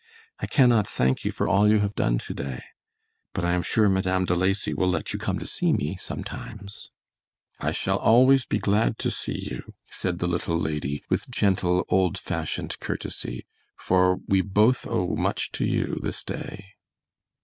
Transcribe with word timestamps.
"I 0.39 0.47
cannot 0.47 0.87
thank 0.87 1.23
you 1.23 1.31
for 1.31 1.47
all 1.47 1.69
you 1.69 1.77
have 1.81 1.93
done 1.93 2.17
to 2.17 2.33
day, 2.33 2.63
but 3.33 3.45
I 3.45 3.53
am 3.53 3.61
sure 3.61 3.87
Madame 3.87 4.25
De 4.25 4.33
Lacy 4.33 4.73
will 4.73 4.89
let 4.89 5.13
you 5.13 5.19
come 5.19 5.37
to 5.37 5.45
see 5.45 5.71
me 5.71 5.95
sometimes." 5.97 6.89
"I 7.59 7.71
shall 7.71 7.99
be 7.99 8.03
always 8.05 8.45
glad 8.45 8.97
to 8.97 9.11
see 9.11 9.37
you," 9.37 9.75
said 9.91 10.17
the 10.17 10.27
little 10.27 10.57
lady, 10.59 11.03
with 11.11 11.29
gentle, 11.29 11.85
old 11.87 12.17
fashioned 12.17 12.79
courtesy, 12.79 13.45
"for 13.77 14.17
we 14.27 14.41
both 14.41 14.87
owe 14.87 15.15
much 15.15 15.51
to 15.51 15.65
you 15.65 15.99
this 16.01 16.23
day." 16.23 16.69